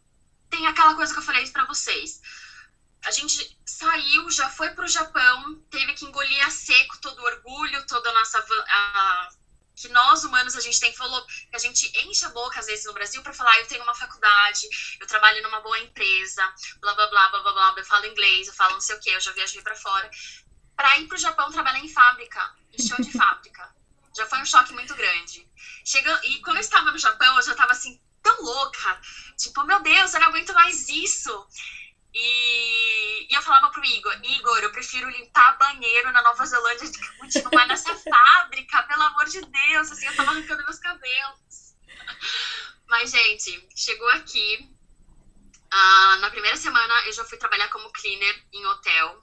[0.49, 2.21] tem aquela coisa que eu falei para vocês.
[3.07, 7.25] A gente saiu, já foi para o Japão, teve que engolir a seco todo o
[7.25, 8.39] orgulho, toda a nossa
[8.69, 9.29] a,
[9.77, 12.85] que nós humanos a gente tem falou que a gente enche a boca às vezes
[12.85, 14.69] no Brasil para falar eu tenho uma faculdade,
[15.01, 16.43] eu trabalho numa boa empresa,
[16.81, 19.11] blá blá blá blá blá blá, eu falo inglês, eu falo não sei o que,
[19.11, 20.09] eu já viajei para fora,
[20.77, 23.75] para ir pro Japão trabalhar em fábrica, em chão de fábrica.
[24.17, 25.49] Já foi um choque muito grande.
[25.85, 29.01] Chega, e quando eu estava no Japão, eu já estava assim tão louca,
[29.37, 31.47] tipo, meu Deus, eu não aguento mais isso.
[32.15, 36.99] E, e, eu falava pro Igor, Igor, eu prefiro limpar banheiro na Nova Zelândia do
[36.99, 41.75] que continuar nessa fábrica, pelo amor de Deus, assim, eu tava arrancando meus cabelos.
[42.87, 44.71] Mas, gente, chegou aqui.
[45.73, 49.21] Uh, na primeira semana eu já fui trabalhar como cleaner em hotel.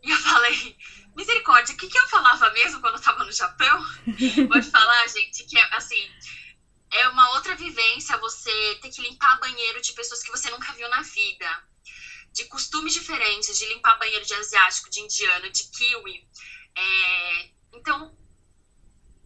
[0.00, 0.78] E eu falei,
[1.16, 3.84] misericórdia, o que, que eu falava mesmo quando eu tava no Japão?
[4.46, 6.08] Pode falar, gente, que é assim,
[6.92, 10.88] é uma outra vivência você ter que limpar banheiro de pessoas que você nunca viu
[10.88, 11.66] na vida
[12.36, 16.22] de costumes diferentes, de limpar banheiro de asiático, de indiano, de kiwi.
[16.76, 18.14] É, então,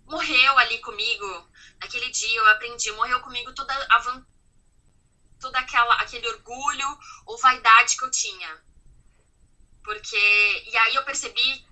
[0.07, 1.27] morreu ali comigo,
[1.81, 4.23] naquele dia eu aprendi, morreu comigo toda a
[5.40, 6.87] toda aquela aquele orgulho
[7.27, 8.62] ou vaidade que eu tinha.
[9.83, 11.66] Porque e aí eu percebi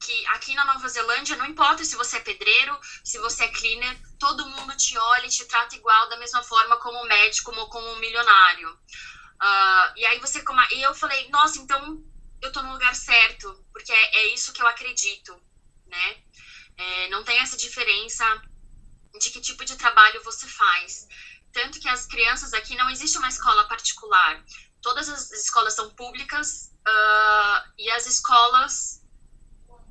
[0.00, 3.96] que aqui na Nova Zelândia não importa se você é pedreiro, se você é cleaner,
[4.18, 7.94] todo mundo te olha e te trata igual da mesma forma como médico ou como
[7.96, 8.76] milionário.
[9.42, 10.42] Uh, e aí você.
[10.72, 12.02] E eu falei, nossa, então
[12.42, 15.40] eu tô no lugar certo, porque é, é isso que eu acredito,
[15.86, 16.16] né?
[16.76, 18.24] É, não tem essa diferença
[19.18, 21.06] de que tipo de trabalho você faz.
[21.52, 24.42] Tanto que as crianças aqui não existe uma escola particular.
[24.80, 29.02] Todas as escolas são públicas uh, e as escolas,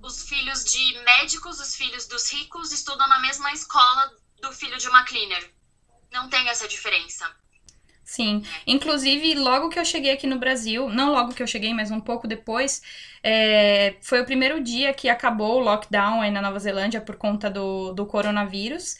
[0.01, 4.87] os filhos de médicos, os filhos dos ricos estudam na mesma escola do filho de
[4.87, 5.53] uma cleaner.
[6.11, 7.29] Não tem essa diferença.
[8.09, 11.91] Sim, inclusive logo que eu cheguei aqui no Brasil, não logo que eu cheguei, mas
[11.91, 12.81] um pouco depois,
[13.21, 17.51] é, foi o primeiro dia que acabou o lockdown aí na Nova Zelândia por conta
[17.51, 18.97] do, do coronavírus.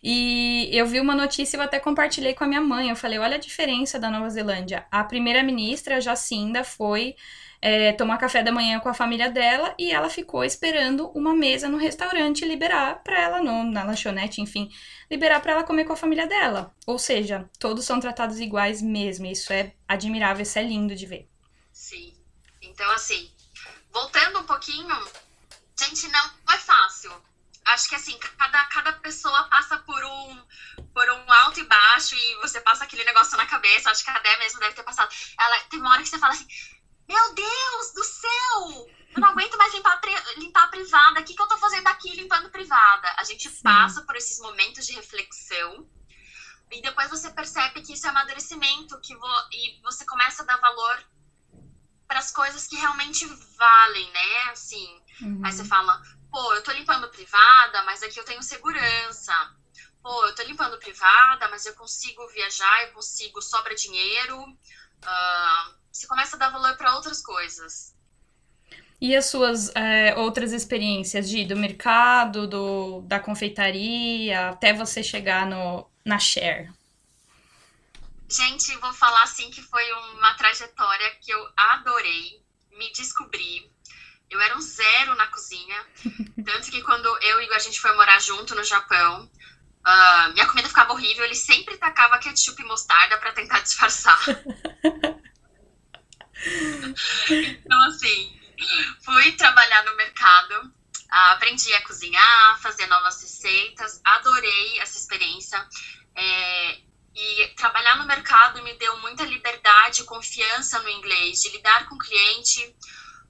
[0.00, 2.88] E eu vi uma notícia e eu até compartilhei com a minha mãe.
[2.88, 4.86] Eu falei: olha a diferença da Nova Zelândia.
[4.92, 7.16] A primeira-ministra, Jacinda, foi
[7.62, 11.68] é, tomar café da manhã com a família dela e ela ficou esperando uma mesa
[11.68, 14.68] no restaurante liberar para ela, no, na lanchonete, enfim,
[15.08, 16.74] liberar para ela comer com a família dela.
[16.84, 19.26] Ou seja, todos são tratados iguais mesmo.
[19.26, 21.28] Isso é admirável, isso é lindo de ver.
[21.72, 22.12] Sim.
[22.60, 23.30] Então, assim,
[23.92, 25.08] voltando um pouquinho,
[25.78, 27.12] gente, não é fácil.
[27.66, 30.42] Acho que assim, cada, cada pessoa passa por um,
[30.92, 33.88] por um alto e baixo e você passa aquele negócio na cabeça.
[33.88, 35.14] Acho que a Dé mesmo deve ter passado.
[35.38, 36.48] Ela tem uma hora que você fala assim:
[37.12, 38.90] meu Deus do céu!
[39.14, 40.00] Eu não aguento mais limpar,
[40.38, 41.20] limpar a privada.
[41.20, 43.14] O que, que eu tô fazendo aqui limpando privada?
[43.18, 43.62] A gente Sim.
[43.62, 45.86] passa por esses momentos de reflexão
[46.70, 50.56] e depois você percebe que isso é amadurecimento que vo e você começa a dar
[50.56, 51.04] valor
[52.08, 54.42] para as coisas que realmente valem, né?
[54.50, 55.42] Assim, uhum.
[55.44, 59.34] aí você fala, pô, eu tô limpando privada, mas aqui eu tenho segurança.
[60.02, 64.58] Pô, eu tô limpando privada, mas eu consigo viajar, eu consigo sobra dinheiro.
[65.02, 67.94] Uh, você começa a dar valor para outras coisas.
[69.00, 75.44] E as suas é, outras experiências de do mercado, do, da confeitaria, até você chegar
[75.44, 76.70] no, na Share?
[78.30, 82.40] Gente, vou falar assim que foi uma trajetória que eu adorei,
[82.78, 83.70] me descobri.
[84.30, 85.84] Eu era um zero na cozinha,
[86.46, 89.28] tanto que quando eu e a gente foi morar junto no Japão,
[89.86, 91.24] uh, minha comida ficava horrível.
[91.24, 94.18] Ele sempre tacava ketchup e mostarda para tentar disfarçar.
[97.30, 98.40] então, assim,
[99.04, 100.72] fui trabalhar no mercado,
[101.08, 105.66] aprendi a cozinhar, fazer novas receitas, adorei essa experiência.
[106.14, 106.78] É,
[107.14, 111.98] e trabalhar no mercado me deu muita liberdade, confiança no inglês, de lidar com o
[111.98, 112.74] cliente.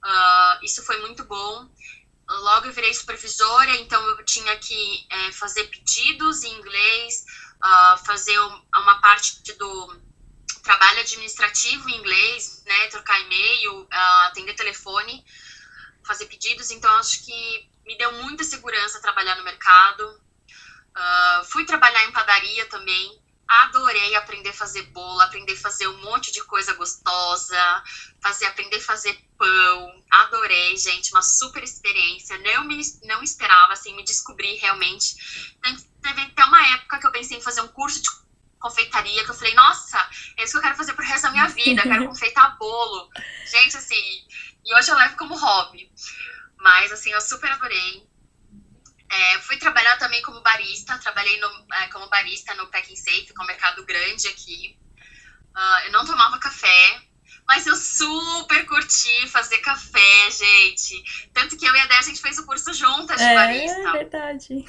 [0.03, 1.69] Uh, isso foi muito bom.
[2.41, 7.23] Logo eu virei supervisora, então eu tinha que é, fazer pedidos em inglês,
[7.63, 10.01] uh, fazer uma parte do
[10.63, 15.23] trabalho administrativo em inglês, né, trocar e-mail, uh, atender telefone,
[16.05, 16.71] fazer pedidos.
[16.71, 20.03] Então, acho que me deu muita segurança trabalhar no mercado.
[20.95, 23.22] Uh, fui trabalhar em padaria também.
[23.47, 27.83] Adorei aprender a fazer bolo, aprender a fazer um monte de coisa gostosa,
[28.21, 30.03] fazer, aprender a fazer pão.
[30.11, 32.37] Adorei, gente, uma super experiência.
[32.39, 35.15] Não me não esperava assim me descobrir realmente.
[36.01, 38.09] Teve até uma época que eu pensei em fazer um curso de
[38.59, 39.97] confeitaria, que eu falei, nossa,
[40.37, 43.09] é isso que eu quero fazer pro resto da minha vida, eu quero confeitar bolo.
[43.45, 44.25] Gente, assim,
[44.65, 45.91] e hoje eu levo como hobby.
[46.57, 48.07] Mas, assim, eu super adorei.
[49.13, 53.33] É, fui trabalhar também como barista, trabalhei no, é, como barista no Packing Safe, que
[53.39, 54.75] é um mercado grande aqui.
[55.55, 57.01] Uh, eu não tomava café,
[57.47, 61.29] mas eu super curti fazer café, gente.
[61.31, 63.89] Tanto que eu e a Dé, a gente fez o curso juntas de é, barista.
[63.89, 64.65] É verdade.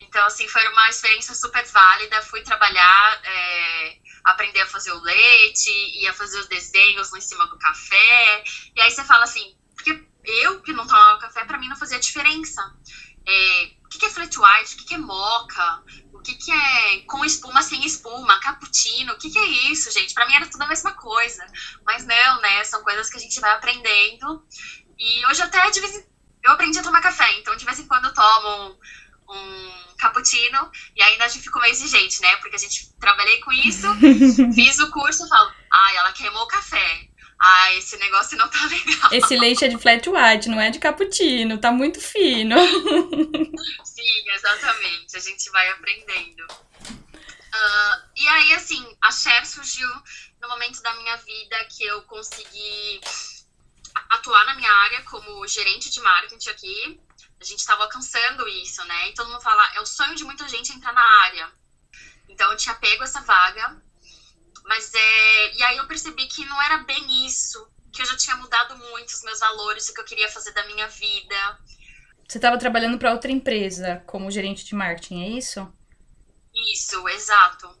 [0.00, 2.22] Então, assim, foi uma experiência super válida.
[2.22, 7.46] Fui trabalhar, é, aprender a fazer o leite, ia fazer os desenhos lá em cima
[7.46, 8.44] do café.
[8.76, 11.98] E aí você fala assim, porque eu que não tomava café, para mim não fazia
[11.98, 12.62] diferença.
[13.26, 14.74] É, o que, é flat white?
[14.74, 15.82] O que, é moca?
[16.12, 18.40] O que, que é com espuma, sem espuma?
[18.40, 19.12] Cappuccino?
[19.12, 20.14] O que, que é isso, gente?
[20.14, 21.44] Para mim era tudo a mesma coisa.
[21.84, 22.64] Mas não, né?
[22.64, 24.44] São coisas que a gente vai aprendendo.
[24.98, 26.04] E hoje até de vez em...
[26.42, 28.78] eu aprendi a tomar café, então de vez em quando eu tomo
[29.28, 32.36] um cappuccino e ainda a gente ficou meio exigente, né?
[32.36, 33.86] Porque a gente trabalhei com isso,
[34.54, 37.08] fiz o curso e falo, ai, ela queimou o café.
[37.46, 39.12] Ah, esse negócio não tá legal.
[39.12, 42.56] Esse leite é de flat white, não é de cappuccino, tá muito fino.
[43.84, 45.16] Sim, exatamente.
[45.16, 46.44] A gente vai aprendendo.
[46.44, 49.88] Uh, e aí, assim, a Cher surgiu
[50.40, 53.00] no momento da minha vida que eu consegui
[54.10, 57.00] atuar na minha área como gerente de marketing aqui
[57.44, 59.10] a gente estava alcançando isso, né?
[59.10, 61.52] E todo mundo fala, é o sonho de muita gente entrar na área.
[62.26, 63.76] Então eu tinha pego essa vaga,
[64.64, 65.23] mas é.
[65.84, 69.38] Eu percebi que não era bem isso, que eu já tinha mudado muito os meus
[69.38, 71.58] valores, o que eu queria fazer da minha vida.
[72.26, 75.70] Você estava trabalhando para outra empresa como gerente de marketing, é isso?
[76.72, 77.78] Isso, exato.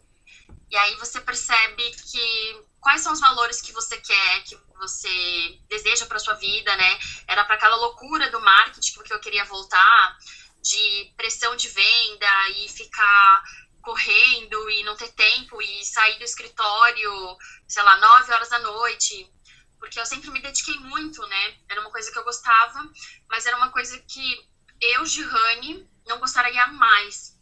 [0.70, 6.04] E aí você percebe que quais são os valores que você quer, que você deseja
[6.04, 6.98] para sua vida, né?
[7.26, 10.18] Era para aquela loucura do marketing que eu queria voltar,
[10.60, 13.42] de pressão de venda e ficar
[13.84, 17.36] correndo e não ter tempo e sair do escritório,
[17.68, 19.30] sei lá, nove horas da noite,
[19.78, 21.54] porque eu sempre me dediquei muito, né?
[21.68, 22.90] Era uma coisa que eu gostava,
[23.28, 24.48] mas era uma coisa que
[24.80, 27.38] eu, Gihane, não gostaria mais.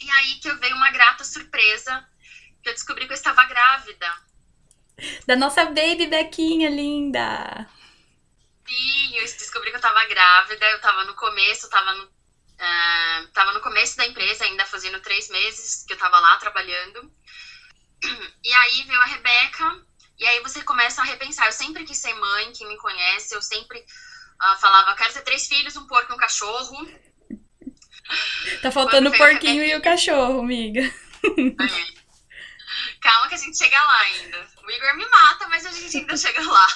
[0.00, 2.08] E aí que eu veio uma grata surpresa,
[2.62, 4.14] que eu descobri que eu estava grávida.
[5.26, 7.68] Da nossa baby Bequinha linda.
[8.66, 12.08] Sim, eu descobri que eu tava grávida, eu tava no começo, tava no,
[12.54, 17.12] uh, tava no começo da empresa, ainda fazendo três meses que eu tava lá trabalhando.
[18.44, 19.82] E aí veio a Rebeca,
[20.18, 21.46] e aí você começa a repensar.
[21.46, 25.46] Eu sempre quis ser mãe, quem me conhece, eu sempre uh, falava, quero ter três
[25.46, 26.88] filhos, um porco e um cachorro.
[28.60, 30.82] Tá faltando o porquinho e o cachorro, amiga.
[30.82, 32.04] É.
[33.00, 34.46] Calma que a gente chega lá ainda.
[34.62, 36.66] O Igor me mata, mas a gente ainda chega lá.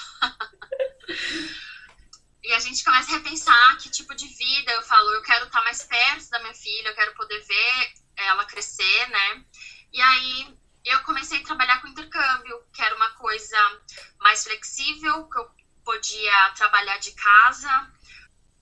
[2.79, 6.31] Gente começa a repensar que tipo de vida eu falo, eu quero estar mais perto
[6.31, 9.45] da minha filha, eu quero poder ver ela crescer, né?
[9.93, 13.83] E aí eu comecei a trabalhar com intercâmbio, que era uma coisa
[14.21, 15.51] mais flexível, que eu
[15.85, 17.93] podia trabalhar de casa.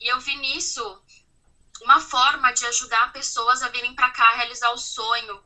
[0.00, 1.02] E eu vi nisso
[1.82, 5.44] uma forma de ajudar pessoas a virem para cá realizar o sonho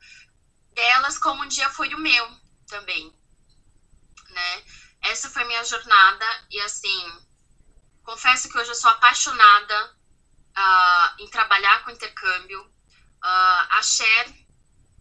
[0.72, 2.30] delas como um dia foi o meu
[2.68, 3.12] também,
[4.28, 4.64] né?
[5.02, 7.29] Essa foi minha jornada e assim,
[8.04, 9.94] confesso que hoje eu sou apaixonada
[10.56, 12.62] uh, em trabalhar com intercâmbio.
[12.62, 14.46] Uh, a Share,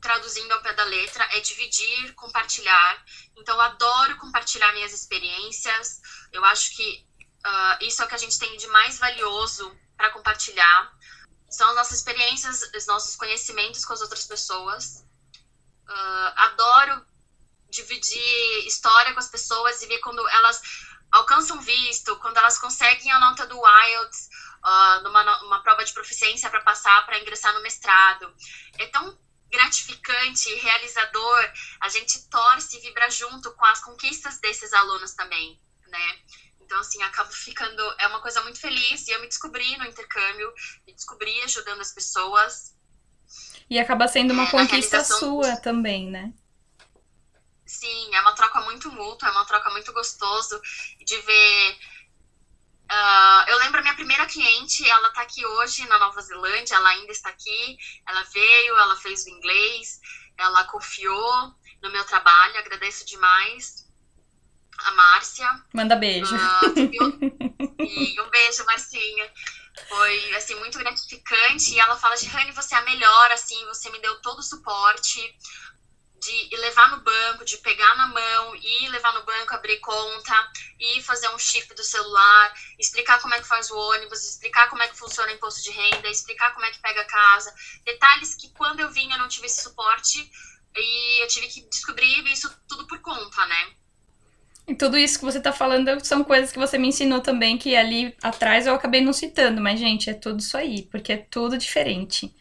[0.01, 3.03] traduzindo ao pé da letra, é dividir, compartilhar.
[3.37, 6.01] Então, eu adoro compartilhar minhas experiências.
[6.31, 7.07] Eu acho que
[7.45, 10.93] uh, isso é o que a gente tem de mais valioso para compartilhar.
[11.49, 15.05] São as nossas experiências, os nossos conhecimentos com as outras pessoas.
[16.35, 17.03] Adoro
[17.69, 20.61] dividir história com as pessoas e ver quando elas
[21.11, 24.29] alcançam visto, quando elas conseguem a nota do IELTS
[24.63, 28.33] uh, numa uma prova de proficiência para passar para ingressar no mestrado.
[28.77, 29.17] É tão
[29.51, 31.51] gratificante e realizador.
[31.81, 36.19] A gente torce e vibra junto com as conquistas desses alunos também, né?
[36.61, 37.81] Então, assim, acabo ficando.
[37.99, 40.53] É uma coisa muito feliz e eu me descobri no intercâmbio,
[40.85, 42.77] me descobri ajudando as pessoas.
[43.69, 46.31] E acaba sendo uma é, conquista sua também, né?
[47.69, 50.59] Sim, é uma troca muito mútua, é uma troca muito gostoso
[51.05, 51.77] de ver.
[52.91, 56.89] Uh, eu lembro a minha primeira cliente, ela tá aqui hoje na Nova Zelândia, ela
[56.89, 57.77] ainda está aqui.
[58.07, 60.01] Ela veio, ela fez o inglês,
[60.35, 63.87] ela confiou no meu trabalho, agradeço demais.
[64.79, 65.63] A Márcia.
[65.71, 66.35] Manda beijo.
[66.35, 66.73] Uh,
[67.85, 69.31] e um beijo, Marcinha.
[69.87, 71.75] Foi, assim, muito gratificante.
[71.75, 75.37] E ela fala, Rani, você é a melhor, assim, você me deu todo o suporte
[76.19, 80.33] de levar no banco, de pegar na mão e levar no banco, abrir conta
[80.79, 84.83] e fazer um chip do celular, explicar como é que faz o ônibus, explicar como
[84.83, 87.53] é que funciona o imposto de renda, explicar como é que pega a casa.
[87.85, 90.29] Detalhes que quando eu vim eu não tive esse suporte
[90.75, 93.73] e eu tive que descobrir isso tudo por conta, né?
[94.67, 97.75] E tudo isso que você tá falando são coisas que você me ensinou também, que
[97.75, 101.57] ali atrás eu acabei não citando, mas, gente, é tudo isso aí, porque é tudo
[101.57, 102.31] diferente.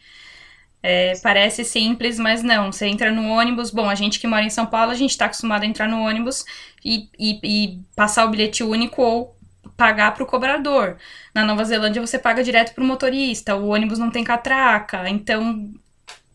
[0.81, 2.71] É, parece simples, mas não.
[2.71, 3.69] Você entra no ônibus.
[3.69, 6.01] Bom, a gente que mora em São Paulo, a gente está acostumado a entrar no
[6.01, 6.45] ônibus
[6.83, 9.37] e, e, e passar o bilhete único ou
[9.75, 10.97] pagar para o cobrador.
[11.33, 13.55] Na Nova Zelândia, você paga direto para o motorista.
[13.55, 15.09] O ônibus não tem catraca.
[15.09, 15.73] Então,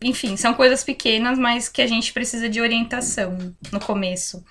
[0.01, 4.43] enfim, são coisas pequenas, mas que a gente precisa de orientação no começo.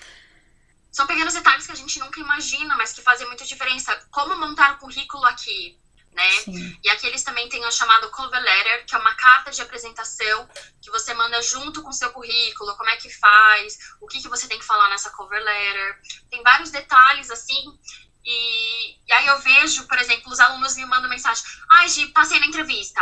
[0.90, 3.96] São pequenos detalhes que a gente nunca imagina, mas que fazem muita diferença.
[4.10, 5.76] Como montar o currículo aqui?
[6.14, 6.30] Né?
[6.42, 6.78] Sim.
[6.82, 10.48] E aqui eles também têm o chamado cover letter, que é uma carta de apresentação
[10.80, 14.28] que você manda junto com o seu currículo, como é que faz, o que, que
[14.28, 16.00] você tem que falar nessa cover letter.
[16.30, 17.78] Tem vários detalhes, assim,
[18.24, 22.40] e, e aí eu vejo, por exemplo, os alunos me mandam mensagem, ai, Gi, passei
[22.40, 23.00] na entrevista.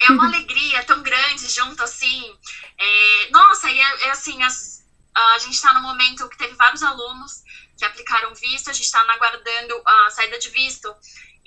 [0.00, 0.28] É uma uhum.
[0.34, 2.38] alegria tão grande junto, assim.
[2.78, 4.84] É, nossa, e é, é assim, as,
[5.14, 7.42] a gente está no momento que teve vários alunos
[7.76, 10.94] que aplicaram visto, a gente está aguardando a saída de visto.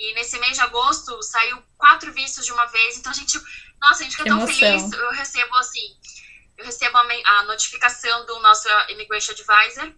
[0.02, 2.98] E nesse mês de agosto saiu quatro vistos de uma vez.
[2.98, 3.40] Então a gente,
[3.80, 4.92] nossa, a gente fica tão feliz.
[4.92, 5.96] Eu recebo assim,
[6.58, 9.94] eu recebo a, a notificação do nosso Immigration Advisor.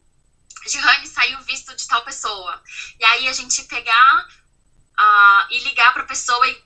[0.68, 2.62] Gihane, saiu visto de tal pessoa.
[3.00, 6.64] E aí a gente pegar uh, e ligar para a pessoa e,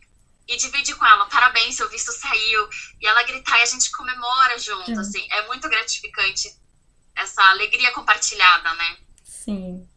[0.47, 1.27] e dividir com ela.
[1.27, 2.67] Parabéns, seu visto saiu.
[2.99, 4.85] E ela gritar e a gente comemora junto.
[4.85, 4.99] Sim.
[4.99, 6.51] Assim, é muito gratificante
[7.15, 8.97] essa alegria compartilhada, né?
[9.23, 9.87] Sim.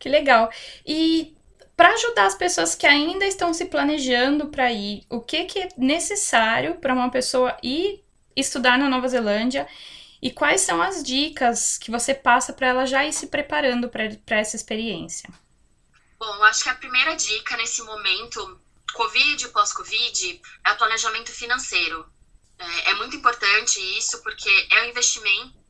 [0.00, 0.52] Que legal.
[0.84, 1.36] E
[1.82, 5.68] para ajudar as pessoas que ainda estão se planejando para ir, o que, que é
[5.76, 8.04] necessário para uma pessoa ir
[8.36, 9.66] estudar na Nova Zelândia
[10.22, 14.36] e quais são as dicas que você passa para ela já ir se preparando para
[14.38, 15.28] essa experiência?
[16.20, 18.60] Bom, acho que a primeira dica nesse momento,
[18.94, 22.06] Covid pós-Covid, é o planejamento financeiro.
[22.60, 25.61] É, é muito importante isso porque é um investimento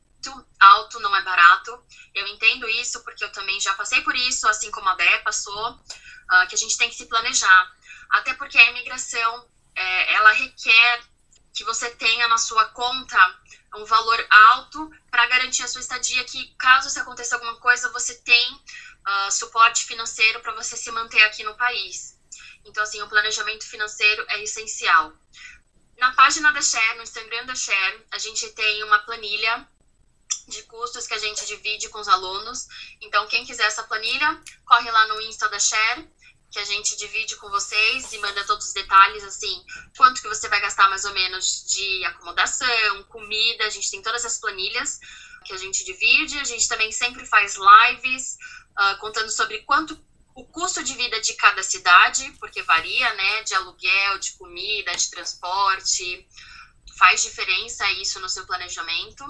[0.61, 1.83] alto, não é barato.
[2.15, 5.71] Eu entendo isso porque eu também já passei por isso, assim como a Dé passou,
[5.73, 7.73] uh, que a gente tem que se planejar.
[8.11, 11.03] Até porque a imigração, é, ela requer
[11.55, 13.41] que você tenha na sua conta
[13.77, 18.15] um valor alto para garantir a sua estadia, que caso se aconteça alguma coisa, você
[18.17, 22.19] tem uh, suporte financeiro para você se manter aqui no país.
[22.65, 25.13] Então, assim, o planejamento financeiro é essencial.
[25.99, 29.69] Na página da Share, no Instagram da Share, a gente tem uma planilha
[30.49, 32.67] de custos que a gente divide com os alunos.
[33.01, 36.09] Então, quem quiser essa planilha, corre lá no Insta da Share,
[36.51, 39.65] que a gente divide com vocês e manda todos os detalhes, assim,
[39.97, 44.25] quanto que você vai gastar mais ou menos de acomodação, comida, a gente tem todas
[44.25, 45.01] as planilhas
[45.45, 46.39] que a gente divide.
[46.39, 48.37] A gente também sempre faz lives
[48.79, 49.99] uh, contando sobre quanto
[50.35, 55.11] o custo de vida de cada cidade, porque varia, né, de aluguel, de comida, de
[55.11, 56.27] transporte.
[56.99, 59.25] Faz diferença isso no seu planejamento.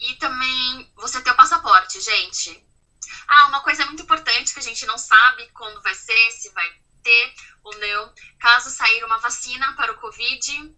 [0.00, 2.64] E também você ter o passaporte, gente.
[3.26, 6.70] Ah, uma coisa muito importante que a gente não sabe quando vai ser, se vai
[7.02, 7.34] ter
[7.64, 8.12] ou não.
[8.38, 10.74] Caso sair uma vacina para o Covid,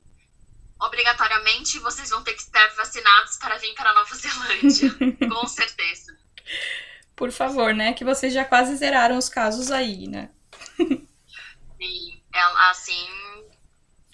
[0.80, 4.90] obrigatoriamente vocês vão ter que estar vacinados para vir para a Nova Zelândia.
[5.28, 6.18] com certeza.
[7.14, 7.92] Por favor, né?
[7.92, 10.30] Que vocês já quase zeraram os casos aí, né?
[11.78, 12.22] e
[12.70, 13.06] assim,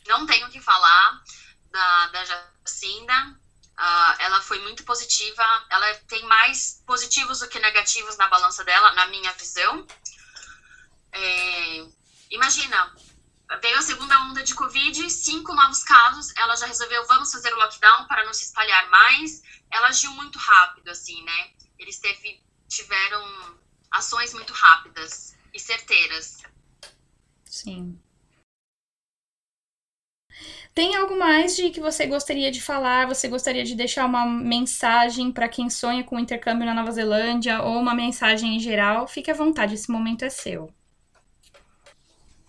[0.08, 1.22] não tenho o que falar
[1.70, 3.40] da, da Jacinda
[3.78, 8.92] Uh, ela foi muito positiva, ela tem mais positivos do que negativos na balança dela,
[8.92, 9.86] na minha visão.
[11.12, 11.86] É,
[12.30, 12.94] imagina,
[13.60, 17.56] veio a segunda onda de Covid, cinco novos casos, ela já resolveu, vamos fazer o
[17.56, 19.42] lockdown para não se espalhar mais.
[19.70, 21.50] Ela agiu muito rápido, assim, né?
[21.78, 23.58] Eles teve, tiveram
[23.90, 26.42] ações muito rápidas e certeiras.
[27.44, 28.00] Sim.
[30.76, 33.06] Tem algo mais de que você gostaria de falar?
[33.06, 37.78] Você gostaria de deixar uma mensagem para quem sonha com intercâmbio na Nova Zelândia ou
[37.78, 39.08] uma mensagem em geral?
[39.08, 40.70] Fique à vontade, esse momento é seu.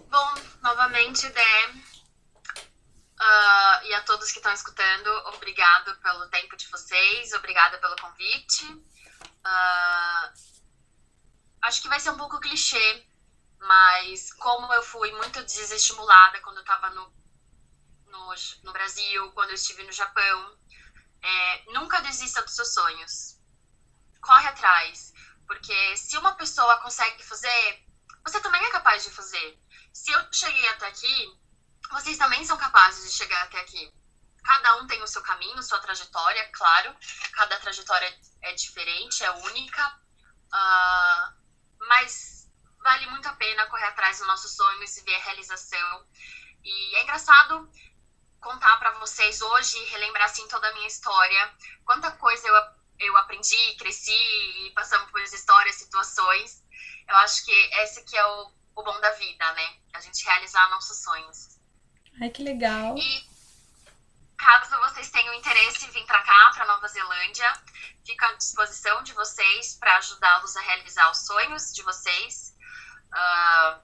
[0.09, 7.31] Bom, novamente, Dé, uh, e a todos que estão escutando, obrigado pelo tempo de vocês,
[7.31, 8.65] obrigada pelo convite.
[8.65, 10.33] Uh,
[11.61, 13.05] acho que vai ser um pouco clichê,
[13.59, 17.15] mas como eu fui muito desestimulada quando eu estava no
[18.17, 20.57] no, no Brasil, quando eu estive no Japão.
[21.21, 23.39] É, nunca desista dos seus sonhos.
[24.21, 25.13] Corre atrás.
[25.45, 27.85] Porque se uma pessoa consegue fazer,
[28.23, 29.59] você também é capaz de fazer.
[29.93, 31.39] Se eu cheguei até aqui,
[31.91, 33.93] vocês também são capazes de chegar até aqui.
[34.43, 36.95] Cada um tem o seu caminho, sua trajetória, claro.
[37.33, 39.87] Cada trajetória é diferente, é única.
[40.53, 41.33] Uh,
[41.79, 42.49] mas
[42.81, 46.07] vale muito a pena correr atrás dos nossos sonhos e ver a realização.
[46.63, 47.69] E é engraçado
[48.47, 51.53] contar para vocês hoje, relembrar assim toda a minha história,
[51.85, 56.63] quanta coisa eu eu aprendi, cresci e passamos por histórias, situações.
[57.07, 57.51] Eu acho que
[57.83, 59.75] esse que é o, o bom da vida, né?
[59.93, 61.59] A gente realizar nossos sonhos.
[62.19, 62.97] Ai, que legal.
[62.97, 63.23] E
[64.35, 67.53] caso vocês tenham interesse em vir para cá, para Nova Zelândia,
[68.03, 72.55] fico à disposição de vocês para ajudá-los a realizar os sonhos de vocês.
[73.13, 73.79] Uh,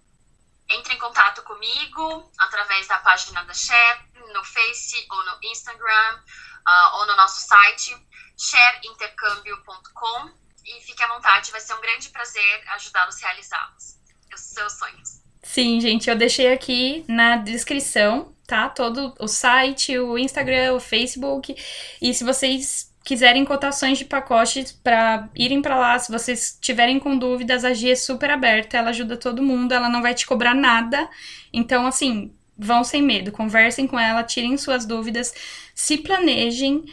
[0.70, 4.02] entre em contato comigo através da página da Share,
[4.34, 7.96] no Face ou no Instagram, uh, ou no nosso site,
[8.38, 10.44] shareintercâmbio.com.
[10.66, 15.22] E fique à vontade, vai ser um grande prazer ajudá-los a realizar os seus sonhos.
[15.44, 18.70] Sim, gente, eu deixei aqui na descrição, tá?
[18.70, 21.54] Todo o site, o Instagram, o Facebook.
[22.02, 27.18] E se vocês quiserem cotações de pacotes para irem para lá, se vocês tiverem com
[27.18, 30.56] dúvidas, a Gia é super aberta, ela ajuda todo mundo, ela não vai te cobrar
[30.56, 31.10] nada.
[31.52, 35.34] Então, assim, vão sem medo, conversem com ela, tirem suas dúvidas,
[35.76, 36.86] se planejem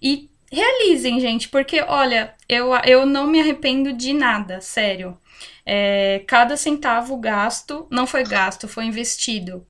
[0.00, 5.18] e realizem, gente, porque olha, eu, eu não me arrependo de nada, sério.
[5.66, 9.66] É, cada centavo gasto não foi gasto, foi investido.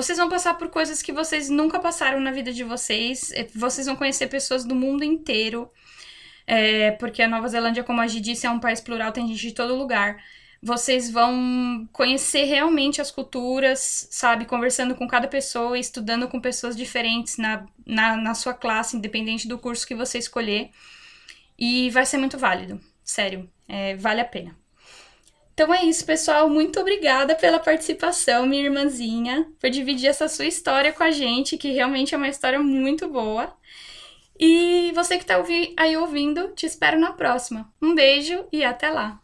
[0.00, 3.30] Vocês vão passar por coisas que vocês nunca passaram na vida de vocês.
[3.32, 5.70] É, vocês vão conhecer pessoas do mundo inteiro.
[6.46, 9.48] É, porque a Nova Zelândia, como a Gi disse, é um país plural, tem gente
[9.48, 10.16] de todo lugar.
[10.62, 14.46] Vocês vão conhecer realmente as culturas, sabe?
[14.46, 19.58] Conversando com cada pessoa, estudando com pessoas diferentes na, na, na sua classe, independente do
[19.58, 20.70] curso que você escolher.
[21.58, 24.59] E vai ser muito válido, sério, é, vale a pena.
[25.60, 26.48] Então é isso, pessoal.
[26.48, 31.70] Muito obrigada pela participação, minha irmãzinha, por dividir essa sua história com a gente, que
[31.70, 33.54] realmente é uma história muito boa.
[34.38, 35.36] E você que está
[35.76, 37.70] aí ouvindo, te espero na próxima.
[37.82, 39.19] Um beijo e até lá!